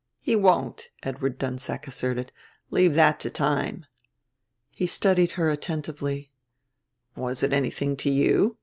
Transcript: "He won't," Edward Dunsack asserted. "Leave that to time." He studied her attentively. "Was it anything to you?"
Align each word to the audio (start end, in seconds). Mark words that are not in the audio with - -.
"He 0.19 0.35
won't," 0.35 0.89
Edward 1.03 1.37
Dunsack 1.37 1.87
asserted. 1.87 2.31
"Leave 2.71 2.95
that 2.95 3.19
to 3.19 3.29
time." 3.29 3.85
He 4.71 4.87
studied 4.87 5.33
her 5.33 5.51
attentively. 5.51 6.31
"Was 7.15 7.43
it 7.43 7.53
anything 7.53 7.95
to 7.97 8.09
you?" 8.09 8.57